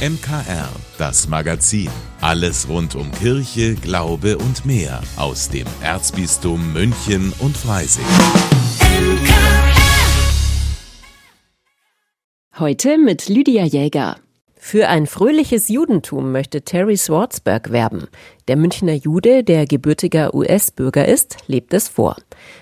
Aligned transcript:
MKR, 0.00 0.70
das 0.96 1.28
Magazin. 1.28 1.90
Alles 2.22 2.66
rund 2.70 2.94
um 2.94 3.12
Kirche, 3.12 3.74
Glaube 3.74 4.38
und 4.38 4.64
mehr 4.64 5.02
aus 5.18 5.50
dem 5.50 5.66
Erzbistum 5.82 6.72
München 6.72 7.34
und 7.38 7.54
Freising. 7.54 8.06
Heute 12.58 12.96
mit 12.96 13.28
Lydia 13.28 13.64
Jäger. 13.64 14.16
Für 14.62 14.88
ein 14.88 15.06
fröhliches 15.06 15.68
Judentum 15.68 16.32
möchte 16.32 16.60
Terry 16.60 16.96
Swartzberg 16.96 17.72
werben. 17.72 18.08
Der 18.46 18.56
Münchner 18.56 18.92
Jude, 18.92 19.42
der 19.42 19.64
gebürtiger 19.64 20.34
US-Bürger 20.34 21.08
ist, 21.08 21.38
lebt 21.46 21.72
es 21.72 21.88
vor. 21.88 22.16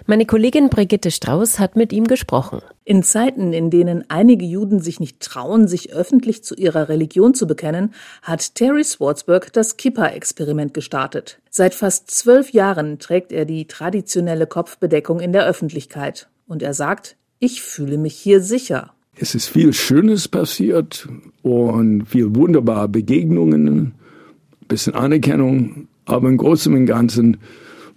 Meine 0.06 0.24
Kollegin 0.24 0.70
Brigitte 0.70 1.10
Strauß 1.10 1.58
hat 1.58 1.74
mit 1.74 1.92
ihm 1.92 2.04
gesprochen. 2.04 2.62
In 2.84 3.02
Zeiten, 3.02 3.52
in 3.52 3.68
denen 3.68 4.08
einige 4.08 4.46
Juden 4.46 4.80
sich 4.80 5.00
nicht 5.00 5.20
trauen, 5.20 5.66
sich 5.66 5.92
öffentlich 5.92 6.44
zu 6.44 6.54
ihrer 6.54 6.88
Religion 6.88 7.34
zu 7.34 7.48
bekennen, 7.48 7.92
hat 8.22 8.54
Terry 8.54 8.84
Swartzberg 8.84 9.52
das 9.52 9.76
Kippa-Experiment 9.76 10.72
gestartet. 10.72 11.40
Seit 11.50 11.74
fast 11.74 12.12
zwölf 12.12 12.52
Jahren 12.52 13.00
trägt 13.00 13.32
er 13.32 13.44
die 13.44 13.66
traditionelle 13.66 14.46
Kopfbedeckung 14.46 15.18
in 15.18 15.32
der 15.32 15.44
Öffentlichkeit. 15.44 16.28
Und 16.46 16.62
er 16.62 16.74
sagt, 16.74 17.16
ich 17.40 17.60
fühle 17.60 17.98
mich 17.98 18.14
hier 18.14 18.40
sicher. 18.40 18.94
Es 19.20 19.34
ist 19.34 19.48
viel 19.48 19.72
Schönes 19.72 20.28
passiert 20.28 21.08
und 21.42 22.04
viel 22.06 22.34
wunderbare 22.36 22.88
Begegnungen, 22.88 23.92
bisschen 24.68 24.94
Anerkennung, 24.94 25.88
aber 26.04 26.28
im 26.28 26.36
Großen 26.36 26.72
und 26.72 26.86
Ganzen 26.86 27.38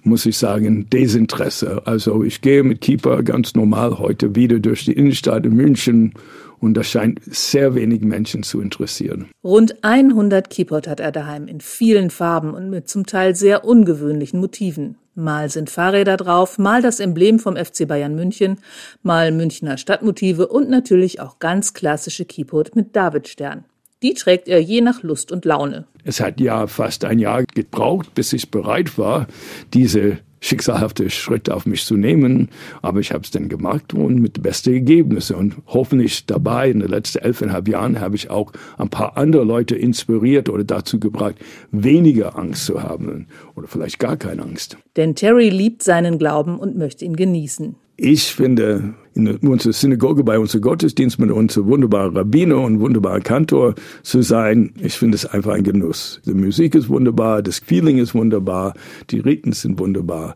muss 0.03 0.25
ich 0.25 0.37
sagen, 0.37 0.89
Desinteresse. 0.89 1.83
Also 1.85 2.23
ich 2.23 2.41
gehe 2.41 2.63
mit 2.63 2.81
Keeper 2.81 3.21
ganz 3.21 3.53
normal 3.53 3.99
heute 3.99 4.35
wieder 4.35 4.59
durch 4.59 4.85
die 4.85 4.93
Innenstadt 4.93 5.45
in 5.45 5.55
München 5.55 6.13
und 6.61 6.75
das 6.75 6.87
scheint 6.87 7.19
sehr 7.25 7.75
wenig 7.75 8.01
Menschen 8.01 8.43
zu 8.43 8.61
interessieren. 8.61 9.27
Rund 9.43 9.83
100 9.83 10.49
Keyboard 10.49 10.87
hat 10.87 10.99
er 10.99 11.11
daheim 11.11 11.47
in 11.47 11.59
vielen 11.59 12.09
Farben 12.09 12.53
und 12.53 12.69
mit 12.69 12.87
zum 12.87 13.05
Teil 13.05 13.35
sehr 13.35 13.65
ungewöhnlichen 13.65 14.39
Motiven. 14.39 14.97
Mal 15.13 15.49
sind 15.49 15.69
Fahrräder 15.69 16.15
drauf, 16.15 16.57
mal 16.57 16.81
das 16.81 17.01
Emblem 17.01 17.39
vom 17.39 17.57
FC 17.57 17.85
Bayern 17.85 18.15
München, 18.15 18.59
mal 19.03 19.31
Münchner 19.31 19.77
Stadtmotive 19.77 20.47
und 20.47 20.69
natürlich 20.69 21.19
auch 21.19 21.39
ganz 21.39 21.73
klassische 21.73 22.23
Keyboard 22.23 22.75
mit 22.75 22.95
Davidstern. 22.95 23.65
Die 24.01 24.13
trägt 24.15 24.47
er 24.47 24.59
je 24.59 24.81
nach 24.81 25.03
Lust 25.03 25.31
und 25.31 25.45
Laune. 25.45 25.85
Es 26.03 26.19
hat 26.19 26.41
ja 26.41 26.65
fast 26.67 27.05
ein 27.05 27.19
Jahr 27.19 27.43
gebraucht, 27.43 28.15
bis 28.15 28.33
ich 28.33 28.49
bereit 28.49 28.97
war, 28.97 29.27
diese 29.73 30.17
schicksalhafte 30.41 31.09
Schritte 31.11 31.55
auf 31.55 31.67
mich 31.67 31.85
zu 31.85 31.95
nehmen. 31.95 32.49
Aber 32.81 32.99
ich 32.99 33.11
habe 33.11 33.23
es 33.23 33.31
dann 33.31 33.47
gemacht 33.47 33.93
und 33.93 34.15
mit 34.15 34.41
besten 34.41 34.73
Ergebnissen. 34.73 35.35
Und 35.35 35.55
hoffentlich 35.67 36.25
dabei, 36.25 36.71
in 36.71 36.79
den 36.79 36.89
letzten 36.89 37.19
elfeinhalb 37.19 37.67
Jahren, 37.67 37.99
habe 37.99 38.15
ich 38.15 38.29
auch 38.31 38.51
ein 38.77 38.89
paar 38.89 39.17
andere 39.17 39.43
Leute 39.43 39.75
inspiriert 39.75 40.49
oder 40.49 40.63
dazu 40.63 40.99
gebracht, 40.99 41.35
weniger 41.71 42.37
Angst 42.37 42.65
zu 42.65 42.81
haben 42.81 43.27
oder 43.55 43.67
vielleicht 43.67 43.99
gar 43.99 44.17
keine 44.17 44.41
Angst. 44.41 44.77
Denn 44.97 45.15
Terry 45.15 45.49
liebt 45.49 45.83
seinen 45.83 46.17
Glauben 46.17 46.59
und 46.59 46.75
möchte 46.75 47.05
ihn 47.05 47.15
genießen. 47.15 47.75
Ich 48.03 48.33
finde, 48.33 48.95
in 49.13 49.27
unserer 49.47 49.73
Synagoge 49.73 50.23
bei 50.23 50.39
unserem 50.39 50.61
Gottesdienst 50.61 51.19
mit 51.19 51.29
unserem 51.29 51.67
wunderbaren 51.67 52.17
Rabbiner 52.17 52.59
und 52.59 52.79
wunderbaren 52.79 53.21
Kantor 53.21 53.75
zu 54.01 54.23
sein, 54.23 54.73
ich 54.81 54.95
finde 54.95 55.17
es 55.17 55.27
einfach 55.27 55.53
ein 55.53 55.63
Genuss. 55.63 56.19
Die 56.25 56.33
Musik 56.33 56.73
ist 56.73 56.89
wunderbar, 56.89 57.43
das 57.43 57.59
Feeling 57.59 57.99
ist 57.99 58.15
wunderbar, 58.15 58.73
die 59.11 59.19
Riten 59.19 59.51
sind 59.51 59.77
wunderbar. 59.77 60.33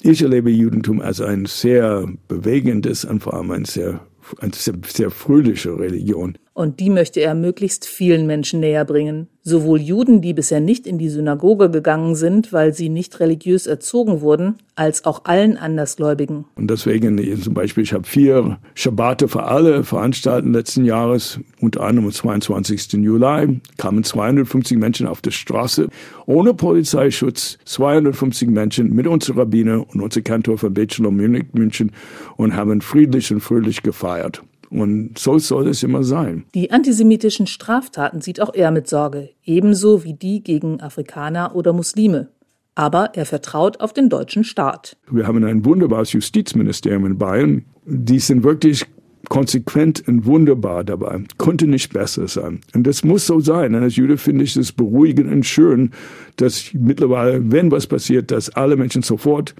Ich 0.00 0.22
erlebe 0.22 0.50
Judentum 0.50 1.02
als 1.02 1.20
ein 1.20 1.44
sehr 1.44 2.08
bewegendes 2.28 3.04
und 3.04 3.22
vor 3.22 3.34
allem 3.34 3.50
ein 3.50 3.66
sehr, 3.66 4.00
eine 4.38 4.54
sehr, 4.54 4.76
sehr 4.86 5.10
fröhliche 5.10 5.78
Religion. 5.78 6.38
Und 6.54 6.80
die 6.80 6.90
möchte 6.90 7.20
er 7.20 7.34
möglichst 7.34 7.86
vielen 7.86 8.26
Menschen 8.26 8.60
näher 8.60 8.84
bringen. 8.84 9.28
Sowohl 9.42 9.80
Juden, 9.80 10.20
die 10.20 10.34
bisher 10.34 10.60
nicht 10.60 10.86
in 10.86 10.98
die 10.98 11.08
Synagoge 11.08 11.70
gegangen 11.70 12.14
sind, 12.14 12.52
weil 12.52 12.74
sie 12.74 12.90
nicht 12.90 13.18
religiös 13.20 13.66
erzogen 13.66 14.20
wurden, 14.20 14.56
als 14.76 15.04
auch 15.04 15.24
allen 15.24 15.56
Andersgläubigen. 15.56 16.44
Und 16.54 16.70
deswegen 16.70 17.18
zum 17.40 17.54
Beispiel, 17.54 17.82
ich 17.84 17.92
habe 17.94 18.06
vier 18.06 18.58
Schabbate 18.74 19.28
für 19.28 19.44
alle 19.44 19.82
veranstaltet 19.82 20.52
letzten 20.52 20.84
Jahres, 20.84 21.40
unter 21.60 21.80
anderem 21.80 22.06
am 22.06 22.12
22. 22.12 22.92
Juli 22.92 23.60
kamen 23.78 24.04
250 24.04 24.76
Menschen 24.76 25.06
auf 25.06 25.22
der 25.22 25.30
Straße 25.30 25.88
ohne 26.26 26.54
Polizeischutz, 26.54 27.58
250 27.64 28.48
Menschen 28.50 28.94
mit 28.94 29.06
unserer 29.06 29.38
Rabbiner 29.38 29.86
und 29.88 30.00
unser 30.00 30.20
Kantor 30.20 30.58
von 30.58 30.74
Bachelor 30.74 31.10
München 31.10 31.92
und 32.36 32.54
haben 32.54 32.80
friedlich 32.80 33.32
und 33.32 33.40
fröhlich 33.40 33.82
gefeiert. 33.82 34.42
Und 34.72 35.18
so 35.18 35.38
soll 35.38 35.68
es 35.68 35.82
immer 35.82 36.02
sein. 36.02 36.44
Die 36.54 36.70
antisemitischen 36.70 37.46
Straftaten 37.46 38.22
sieht 38.22 38.40
auch 38.40 38.54
er 38.54 38.70
mit 38.70 38.88
Sorge, 38.88 39.30
ebenso 39.44 40.02
wie 40.02 40.14
die 40.14 40.42
gegen 40.42 40.80
Afrikaner 40.80 41.54
oder 41.54 41.74
Muslime. 41.74 42.28
Aber 42.74 43.10
er 43.14 43.26
vertraut 43.26 43.80
auf 43.80 43.92
den 43.92 44.08
deutschen 44.08 44.44
Staat. 44.44 44.96
Wir 45.10 45.26
haben 45.26 45.44
ein 45.44 45.66
wunderbares 45.66 46.12
Justizministerium 46.12 47.04
in 47.04 47.18
Bayern. 47.18 47.66
Die 47.84 48.18
sind 48.18 48.44
wirklich 48.44 48.86
konsequent 49.28 50.08
und 50.08 50.24
wunderbar 50.24 50.84
dabei. 50.84 51.22
Konnte 51.36 51.66
nicht 51.66 51.92
besser 51.92 52.26
sein. 52.28 52.60
Und 52.74 52.86
das 52.86 53.04
muss 53.04 53.26
so 53.26 53.40
sein. 53.40 53.74
Und 53.74 53.82
als 53.82 53.96
Jude 53.96 54.16
finde 54.16 54.44
ich 54.44 54.56
es 54.56 54.72
beruhigend 54.72 55.30
und 55.30 55.44
schön, 55.44 55.90
dass 56.36 56.72
mittlerweile, 56.72 57.52
wenn 57.52 57.70
was 57.70 57.86
passiert, 57.86 58.30
dass 58.30 58.48
alle 58.50 58.76
Menschen 58.76 59.02
sofort 59.02 59.54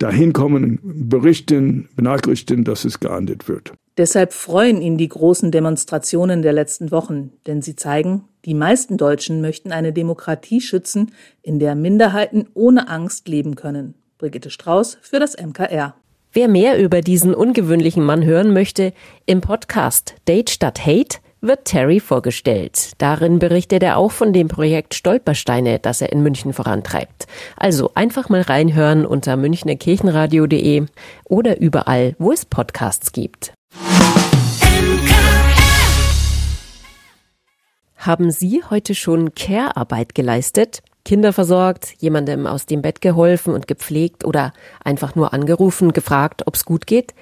dahin 0.00 0.32
kommen, 0.32 0.80
berichten, 0.82 1.88
benachrichtigen, 1.94 2.64
dass 2.64 2.84
es 2.84 2.98
geahndet 2.98 3.48
wird. 3.48 3.72
Deshalb 3.96 4.34
freuen 4.34 4.82
ihn 4.82 4.98
die 4.98 5.08
großen 5.08 5.50
Demonstrationen 5.50 6.42
der 6.42 6.52
letzten 6.52 6.90
Wochen, 6.90 7.32
denn 7.46 7.62
sie 7.62 7.76
zeigen, 7.76 8.24
die 8.44 8.52
meisten 8.52 8.98
Deutschen 8.98 9.40
möchten 9.40 9.72
eine 9.72 9.92
Demokratie 9.92 10.60
schützen, 10.60 11.12
in 11.42 11.58
der 11.58 11.74
Minderheiten 11.74 12.46
ohne 12.52 12.88
Angst 12.88 13.26
leben 13.26 13.56
können. 13.56 13.94
Brigitte 14.18 14.50
Strauß 14.50 14.98
für 15.00 15.18
das 15.18 15.36
MKR. 15.36 15.94
Wer 16.32 16.48
mehr 16.48 16.78
über 16.78 17.00
diesen 17.00 17.34
ungewöhnlichen 17.34 18.04
Mann 18.04 18.22
hören 18.22 18.52
möchte, 18.52 18.92
im 19.24 19.40
Podcast 19.40 20.14
Date 20.28 20.50
statt 20.50 20.84
Hate 20.84 21.18
wird 21.40 21.64
Terry 21.64 22.00
vorgestellt. 22.00 22.92
Darin 22.98 23.38
berichtet 23.38 23.82
er 23.82 23.96
auch 23.96 24.12
von 24.12 24.34
dem 24.34 24.48
Projekt 24.48 24.94
Stolpersteine, 24.94 25.78
das 25.78 26.02
er 26.02 26.12
in 26.12 26.22
München 26.22 26.52
vorantreibt. 26.52 27.26
Also 27.56 27.92
einfach 27.94 28.28
mal 28.28 28.42
reinhören 28.42 29.06
unter 29.06 29.36
münchnerkirchenradio.de 29.36 30.84
oder 31.24 31.58
überall, 31.60 32.14
wo 32.18 32.32
es 32.32 32.44
Podcasts 32.44 33.12
gibt. 33.12 33.55
Haben 38.06 38.30
Sie 38.30 38.62
heute 38.70 38.94
schon 38.94 39.34
Care-Arbeit 39.34 40.14
geleistet? 40.14 40.80
Kinder 41.06 41.32
versorgt, 41.32 41.94
jemandem 42.00 42.46
aus 42.48 42.66
dem 42.66 42.82
Bett 42.82 43.00
geholfen 43.00 43.54
und 43.54 43.68
gepflegt 43.68 44.24
oder 44.24 44.52
einfach 44.82 45.14
nur 45.14 45.32
angerufen, 45.32 45.92
gefragt, 45.92 46.42
ob's 46.46 46.64
gut 46.64 46.88
geht. 46.88 47.14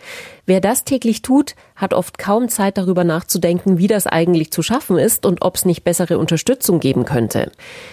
Wer 0.47 0.61
das 0.61 0.84
täglich 0.84 1.21
tut, 1.21 1.55
hat 1.77 1.93
oft 1.93 2.17
kaum 2.17 2.49
Zeit 2.49 2.78
darüber 2.78 3.05
nachzudenken, 3.05 3.77
wie 3.77 3.87
das 3.87 4.06
eigentlich 4.06 4.50
zu 4.50 4.62
schaffen 4.62 4.99
ist 4.99 5.27
und 5.27 5.43
ob's 5.43 5.67
nicht 5.67 5.84
bessere 5.84 6.19
Unterstützung 6.19 6.81
geben 6.81 7.05
könnte. 7.05 7.53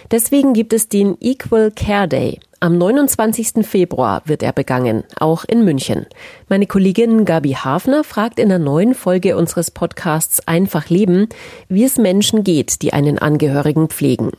Deswegen 0.09 0.53
gibt 0.53 0.71
es 0.71 0.87
den 0.87 1.17
Equal 1.19 1.71
Care 1.71 2.07
Day. 2.07 2.39
Am 2.63 2.77
29. 2.77 3.65
Februar 3.65 4.21
wird 4.25 4.43
er 4.43 4.53
begangen, 4.53 5.03
auch 5.19 5.45
in 5.45 5.65
München. 5.65 6.05
Meine 6.47 6.67
Kollegin 6.67 7.25
Gabi 7.25 7.53
Hafner 7.53 8.03
fragt 8.03 8.37
in 8.37 8.49
der 8.49 8.59
neuen 8.59 8.93
Folge 8.93 9.35
unseres 9.35 9.71
Podcasts 9.71 10.47
Einfach 10.47 10.89
Leben, 10.89 11.27
wie 11.69 11.83
es 11.83 11.97
Menschen 11.97 12.43
geht, 12.43 12.83
die 12.83 12.93
einen 12.93 13.17
Angehörigen 13.17 13.87
pflegen. 13.87 14.29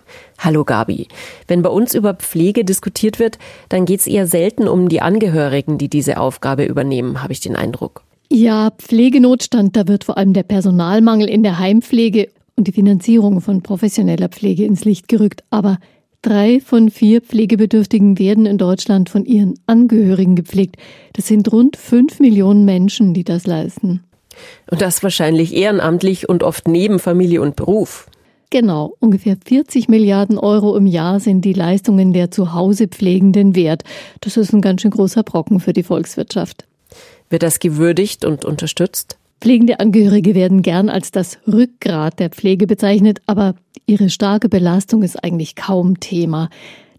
Hallo 0.44 0.64
Gabi. 0.64 1.06
Wenn 1.46 1.62
bei 1.62 1.70
uns 1.70 1.94
über 1.94 2.14
Pflege 2.14 2.64
diskutiert 2.64 3.18
wird, 3.18 3.38
dann 3.68 3.84
geht 3.84 4.00
es 4.00 4.06
eher 4.06 4.26
selten 4.26 4.66
um 4.66 4.88
die 4.88 5.00
Angehörigen, 5.00 5.78
die 5.78 5.88
diese 5.88 6.18
Aufgabe 6.18 6.64
übernehmen, 6.64 7.22
habe 7.22 7.32
ich 7.32 7.40
den 7.40 7.54
Eindruck. 7.54 8.02
Ja, 8.28 8.70
Pflegenotstand, 8.70 9.76
da 9.76 9.86
wird 9.86 10.04
vor 10.04 10.18
allem 10.18 10.32
der 10.32 10.42
Personalmangel 10.42 11.28
in 11.28 11.42
der 11.42 11.58
Heimpflege 11.58 12.28
und 12.56 12.66
die 12.66 12.72
Finanzierung 12.72 13.40
von 13.40 13.62
professioneller 13.62 14.28
Pflege 14.28 14.64
ins 14.64 14.84
Licht 14.84 15.06
gerückt. 15.08 15.44
Aber 15.50 15.78
Drei 16.22 16.60
von 16.60 16.88
vier 16.88 17.20
Pflegebedürftigen 17.20 18.16
werden 18.16 18.46
in 18.46 18.56
Deutschland 18.56 19.10
von 19.10 19.24
ihren 19.24 19.54
Angehörigen 19.66 20.36
gepflegt. 20.36 20.76
Das 21.14 21.26
sind 21.26 21.50
rund 21.50 21.76
fünf 21.76 22.20
Millionen 22.20 22.64
Menschen, 22.64 23.12
die 23.12 23.24
das 23.24 23.44
leisten. 23.44 24.04
Und 24.70 24.80
das 24.80 25.02
wahrscheinlich 25.02 25.52
ehrenamtlich 25.52 26.28
und 26.28 26.44
oft 26.44 26.68
neben 26.68 27.00
Familie 27.00 27.42
und 27.42 27.56
Beruf. 27.56 28.06
Genau, 28.52 28.96
ungefähr 29.00 29.38
40 29.42 29.88
Milliarden 29.88 30.36
Euro 30.36 30.76
im 30.76 30.86
Jahr 30.86 31.20
sind 31.20 31.42
die 31.42 31.54
Leistungen 31.54 32.12
der 32.12 32.30
Zuhausepflegenden 32.30 33.56
wert. 33.56 33.82
Das 34.20 34.36
ist 34.36 34.52
ein 34.52 34.60
ganz 34.60 34.82
schön 34.82 34.90
großer 34.90 35.22
Brocken 35.22 35.58
für 35.58 35.72
die 35.72 35.82
Volkswirtschaft. 35.82 36.66
Wird 37.30 37.42
das 37.42 37.60
gewürdigt 37.60 38.26
und 38.26 38.44
unterstützt? 38.44 39.16
Pflegende 39.40 39.80
Angehörige 39.80 40.34
werden 40.34 40.60
gern 40.60 40.90
als 40.90 41.10
das 41.12 41.38
Rückgrat 41.50 42.20
der 42.20 42.28
Pflege 42.28 42.66
bezeichnet, 42.66 43.22
aber 43.24 43.54
ihre 43.86 44.10
starke 44.10 44.50
Belastung 44.50 45.02
ist 45.02 45.24
eigentlich 45.24 45.56
kaum 45.56 45.98
Thema. 45.98 46.50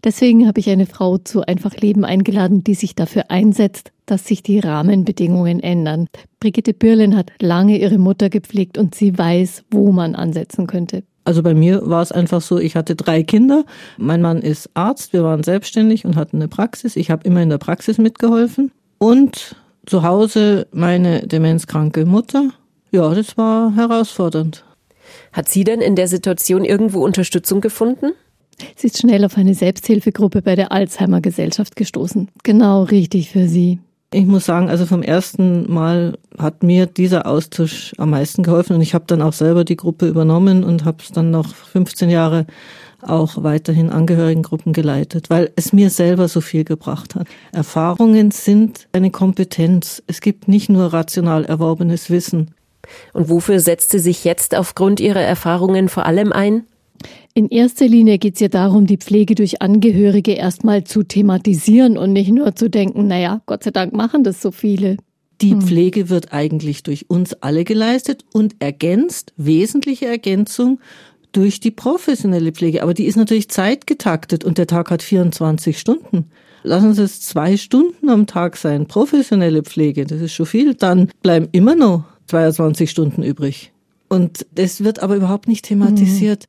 Deswegen 0.02 0.48
habe 0.48 0.58
ich 0.58 0.68
eine 0.70 0.86
Frau 0.86 1.18
zu 1.18 1.42
Einfach 1.42 1.76
Leben 1.76 2.04
eingeladen, 2.04 2.64
die 2.64 2.74
sich 2.74 2.96
dafür 2.96 3.30
einsetzt, 3.30 3.92
dass 4.06 4.26
sich 4.26 4.42
die 4.42 4.58
Rahmenbedingungen 4.58 5.60
ändern. 5.60 6.08
Brigitte 6.40 6.74
Birlen 6.74 7.14
hat 7.14 7.30
lange 7.40 7.78
ihre 7.78 7.98
Mutter 7.98 8.28
gepflegt 8.28 8.76
und 8.76 8.96
sie 8.96 9.16
weiß, 9.16 9.62
wo 9.70 9.92
man 9.92 10.16
ansetzen 10.16 10.66
könnte. 10.66 11.04
Also 11.24 11.42
bei 11.42 11.54
mir 11.54 11.88
war 11.88 12.02
es 12.02 12.12
einfach 12.12 12.42
so, 12.42 12.58
ich 12.58 12.76
hatte 12.76 12.94
drei 12.94 13.22
Kinder. 13.22 13.64
Mein 13.96 14.20
Mann 14.20 14.42
ist 14.42 14.70
Arzt, 14.74 15.12
wir 15.12 15.24
waren 15.24 15.42
selbstständig 15.42 16.04
und 16.04 16.16
hatten 16.16 16.36
eine 16.36 16.48
Praxis. 16.48 16.96
Ich 16.96 17.10
habe 17.10 17.26
immer 17.26 17.42
in 17.42 17.48
der 17.48 17.58
Praxis 17.58 17.98
mitgeholfen. 17.98 18.70
Und 18.98 19.56
zu 19.86 20.02
Hause 20.02 20.66
meine 20.72 21.26
demenzkranke 21.26 22.04
Mutter. 22.04 22.50
Ja, 22.90 23.12
das 23.14 23.36
war 23.36 23.74
herausfordernd. 23.74 24.64
Hat 25.32 25.48
sie 25.48 25.64
denn 25.64 25.80
in 25.80 25.96
der 25.96 26.08
Situation 26.08 26.64
irgendwo 26.64 27.04
Unterstützung 27.04 27.60
gefunden? 27.60 28.12
Sie 28.76 28.86
ist 28.86 28.98
schnell 28.98 29.24
auf 29.24 29.36
eine 29.36 29.54
Selbsthilfegruppe 29.54 30.42
bei 30.42 30.54
der 30.54 30.72
Alzheimer 30.72 31.20
Gesellschaft 31.20 31.76
gestoßen. 31.76 32.28
Genau 32.42 32.84
richtig 32.84 33.30
für 33.30 33.48
sie. 33.48 33.80
Ich 34.14 34.26
muss 34.26 34.44
sagen, 34.44 34.68
also 34.68 34.86
vom 34.86 35.02
ersten 35.02 35.72
Mal 35.72 36.18
hat 36.38 36.62
mir 36.62 36.86
dieser 36.86 37.26
Austausch 37.26 37.94
am 37.98 38.10
meisten 38.10 38.44
geholfen 38.44 38.76
und 38.76 38.80
ich 38.80 38.94
habe 38.94 39.06
dann 39.08 39.20
auch 39.20 39.32
selber 39.32 39.64
die 39.64 39.74
Gruppe 39.74 40.06
übernommen 40.06 40.62
und 40.62 40.84
habe 40.84 40.98
es 41.02 41.10
dann 41.10 41.32
noch 41.32 41.52
15 41.52 42.10
Jahre 42.10 42.46
auch 43.02 43.42
weiterhin 43.42 43.90
Angehörigengruppen 43.90 44.72
geleitet, 44.72 45.30
weil 45.30 45.50
es 45.56 45.72
mir 45.72 45.90
selber 45.90 46.28
so 46.28 46.40
viel 46.40 46.62
gebracht 46.62 47.16
hat. 47.16 47.26
Erfahrungen 47.50 48.30
sind 48.30 48.86
eine 48.92 49.10
Kompetenz. 49.10 50.00
Es 50.06 50.20
gibt 50.20 50.46
nicht 50.46 50.68
nur 50.68 50.92
rational 50.92 51.44
erworbenes 51.44 52.08
Wissen. 52.08 52.54
Und 53.14 53.28
wofür 53.28 53.58
setzt 53.58 53.90
sie 53.90 53.98
sich 53.98 54.22
jetzt 54.22 54.54
aufgrund 54.54 55.00
ihrer 55.00 55.22
Erfahrungen 55.22 55.88
vor 55.88 56.06
allem 56.06 56.32
ein? 56.32 56.62
In 57.34 57.48
erster 57.48 57.86
Linie 57.86 58.18
geht 58.18 58.34
es 58.34 58.40
ja 58.40 58.48
darum, 58.48 58.86
die 58.86 58.96
Pflege 58.96 59.34
durch 59.34 59.60
Angehörige 59.60 60.32
erstmal 60.32 60.84
zu 60.84 61.02
thematisieren 61.02 61.98
und 61.98 62.12
nicht 62.12 62.30
nur 62.30 62.54
zu 62.54 62.70
denken, 62.70 63.08
naja, 63.08 63.42
Gott 63.46 63.64
sei 63.64 63.70
Dank 63.70 63.92
machen 63.92 64.22
das 64.22 64.40
so 64.40 64.50
viele. 64.50 64.96
Die 65.40 65.52
hm. 65.52 65.62
Pflege 65.62 66.08
wird 66.08 66.32
eigentlich 66.32 66.82
durch 66.82 67.10
uns 67.10 67.34
alle 67.34 67.64
geleistet 67.64 68.24
und 68.32 68.56
ergänzt, 68.60 69.32
wesentliche 69.36 70.06
Ergänzung 70.06 70.80
durch 71.32 71.58
die 71.58 71.72
professionelle 71.72 72.52
Pflege. 72.52 72.82
Aber 72.82 72.94
die 72.94 73.06
ist 73.06 73.16
natürlich 73.16 73.48
zeitgetaktet 73.48 74.44
und 74.44 74.58
der 74.58 74.66
Tag 74.66 74.90
hat 74.90 75.02
24 75.02 75.78
Stunden. 75.78 76.30
Lassen 76.62 76.94
Sie 76.94 77.02
es 77.02 77.20
zwei 77.20 77.56
Stunden 77.56 78.08
am 78.08 78.26
Tag 78.26 78.56
sein, 78.56 78.86
professionelle 78.86 79.62
Pflege, 79.62 80.06
das 80.06 80.20
ist 80.20 80.32
schon 80.32 80.46
viel. 80.46 80.74
Dann 80.74 81.10
bleiben 81.20 81.48
immer 81.52 81.74
noch 81.74 82.04
22 82.28 82.90
Stunden 82.90 83.22
übrig. 83.22 83.72
Und 84.08 84.46
das 84.54 84.84
wird 84.84 85.00
aber 85.00 85.16
überhaupt 85.16 85.48
nicht 85.48 85.64
thematisiert. 85.66 86.44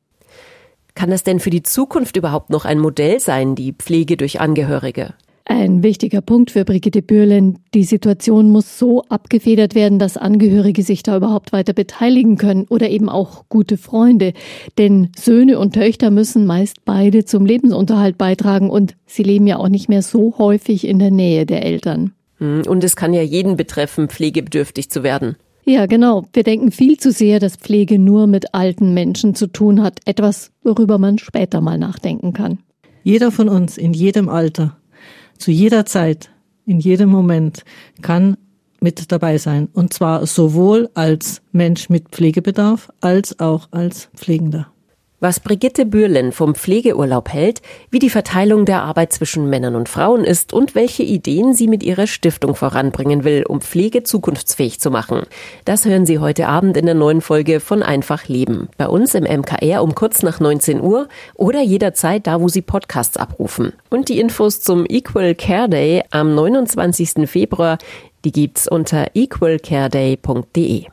Kann 0.96 1.10
das 1.10 1.22
denn 1.22 1.40
für 1.40 1.50
die 1.50 1.62
Zukunft 1.62 2.16
überhaupt 2.16 2.48
noch 2.48 2.64
ein 2.64 2.78
Modell 2.78 3.20
sein, 3.20 3.54
die 3.54 3.74
Pflege 3.74 4.16
durch 4.16 4.40
Angehörige? 4.40 5.12
Ein 5.44 5.84
wichtiger 5.84 6.22
Punkt 6.22 6.50
für 6.50 6.64
Brigitte 6.64 7.02
Bürlen. 7.02 7.58
Die 7.74 7.84
Situation 7.84 8.50
muss 8.50 8.78
so 8.78 9.02
abgefedert 9.02 9.76
werden, 9.76 10.00
dass 10.00 10.16
Angehörige 10.16 10.82
sich 10.82 11.04
da 11.04 11.18
überhaupt 11.18 11.52
weiter 11.52 11.74
beteiligen 11.74 12.36
können 12.36 12.66
oder 12.68 12.88
eben 12.88 13.08
auch 13.10 13.44
gute 13.48 13.76
Freunde. 13.76 14.32
Denn 14.78 15.10
Söhne 15.16 15.58
und 15.58 15.74
Töchter 15.74 16.10
müssen 16.10 16.46
meist 16.46 16.84
beide 16.86 17.26
zum 17.26 17.44
Lebensunterhalt 17.44 18.16
beitragen 18.18 18.70
und 18.70 18.96
sie 19.04 19.22
leben 19.22 19.46
ja 19.46 19.58
auch 19.58 19.68
nicht 19.68 19.88
mehr 19.88 20.02
so 20.02 20.36
häufig 20.38 20.86
in 20.86 20.98
der 20.98 21.10
Nähe 21.10 21.44
der 21.44 21.64
Eltern. 21.64 22.12
Hm, 22.38 22.62
und 22.66 22.82
es 22.82 22.96
kann 22.96 23.12
ja 23.12 23.22
jeden 23.22 23.56
betreffen, 23.56 24.08
pflegebedürftig 24.08 24.90
zu 24.90 25.02
werden. 25.02 25.36
Ja, 25.68 25.86
genau. 25.86 26.24
Wir 26.32 26.44
denken 26.44 26.70
viel 26.70 26.96
zu 26.96 27.10
sehr, 27.10 27.40
dass 27.40 27.56
Pflege 27.56 27.98
nur 27.98 28.28
mit 28.28 28.54
alten 28.54 28.94
Menschen 28.94 29.34
zu 29.34 29.48
tun 29.48 29.82
hat. 29.82 29.98
Etwas, 30.04 30.52
worüber 30.62 30.98
man 30.98 31.18
später 31.18 31.60
mal 31.60 31.76
nachdenken 31.76 32.32
kann. 32.32 32.58
Jeder 33.02 33.32
von 33.32 33.48
uns 33.48 33.76
in 33.76 33.92
jedem 33.92 34.28
Alter 34.28 34.76
zu 35.38 35.50
jeder 35.50 35.84
Zeit, 35.84 36.30
in 36.66 36.78
jedem 36.78 37.08
Moment 37.08 37.64
kann 38.00 38.36
mit 38.80 39.10
dabei 39.10 39.38
sein. 39.38 39.68
Und 39.72 39.92
zwar 39.92 40.26
sowohl 40.26 40.88
als 40.94 41.42
Mensch 41.52 41.88
mit 41.88 42.10
Pflegebedarf 42.10 42.90
als 43.00 43.40
auch 43.40 43.68
als 43.72 44.08
Pflegender. 44.14 44.68
Was 45.18 45.40
Brigitte 45.40 45.86
Bürlen 45.86 46.30
vom 46.30 46.54
Pflegeurlaub 46.54 47.32
hält, 47.32 47.62
wie 47.90 47.98
die 47.98 48.10
Verteilung 48.10 48.66
der 48.66 48.82
Arbeit 48.82 49.14
zwischen 49.14 49.48
Männern 49.48 49.74
und 49.74 49.88
Frauen 49.88 50.24
ist 50.24 50.52
und 50.52 50.74
welche 50.74 51.04
Ideen 51.04 51.54
sie 51.54 51.68
mit 51.68 51.82
ihrer 51.82 52.06
Stiftung 52.06 52.54
voranbringen 52.54 53.24
will, 53.24 53.42
um 53.48 53.62
Pflege 53.62 54.02
zukunftsfähig 54.02 54.78
zu 54.78 54.90
machen. 54.90 55.22
Das 55.64 55.86
hören 55.86 56.04
Sie 56.04 56.18
heute 56.18 56.48
Abend 56.48 56.76
in 56.76 56.84
der 56.84 56.94
neuen 56.94 57.22
Folge 57.22 57.60
von 57.60 57.82
Einfach 57.82 58.28
Leben. 58.28 58.68
Bei 58.76 58.88
uns 58.88 59.14
im 59.14 59.24
MKR 59.24 59.82
um 59.82 59.94
kurz 59.94 60.22
nach 60.22 60.38
19 60.38 60.82
Uhr 60.82 61.08
oder 61.34 61.62
jederzeit 61.62 62.26
da, 62.26 62.42
wo 62.42 62.48
Sie 62.48 62.60
Podcasts 62.60 63.16
abrufen. 63.16 63.72
Und 63.88 64.10
die 64.10 64.20
Infos 64.20 64.60
zum 64.60 64.84
Equal 64.86 65.34
Care 65.34 65.70
Day 65.70 66.02
am 66.10 66.34
29. 66.34 67.26
Februar, 67.26 67.78
die 68.26 68.32
gibt's 68.32 68.68
unter 68.68 69.06
equalcareday.de. 69.14 70.88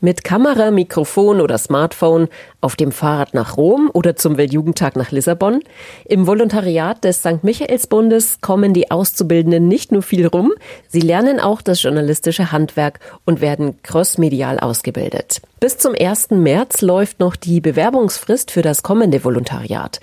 Mit 0.00 0.22
Kamera, 0.22 0.70
Mikrofon 0.70 1.40
oder 1.40 1.58
Smartphone 1.58 2.28
auf 2.60 2.76
dem 2.76 2.92
Fahrrad 2.92 3.34
nach 3.34 3.56
Rom 3.56 3.90
oder 3.92 4.14
zum 4.14 4.36
Weltjugendtag 4.36 4.94
nach 4.94 5.10
Lissabon. 5.10 5.60
Im 6.04 6.28
Volontariat 6.28 7.02
des 7.02 7.18
St. 7.18 7.42
Michaelsbundes 7.42 8.40
kommen 8.40 8.74
die 8.74 8.92
Auszubildenden 8.92 9.66
nicht 9.66 9.90
nur 9.90 10.02
viel 10.02 10.28
rum, 10.28 10.52
sie 10.86 11.00
lernen 11.00 11.40
auch 11.40 11.62
das 11.62 11.82
journalistische 11.82 12.52
Handwerk 12.52 13.00
und 13.24 13.40
werden 13.40 13.82
crossmedial 13.82 14.60
ausgebildet. 14.60 15.42
Bis 15.58 15.78
zum 15.78 15.96
1. 15.98 16.30
März 16.30 16.80
läuft 16.80 17.18
noch 17.18 17.34
die 17.34 17.60
Bewerbungsfrist 17.60 18.52
für 18.52 18.62
das 18.62 18.84
kommende 18.84 19.24
Volontariat. 19.24 19.98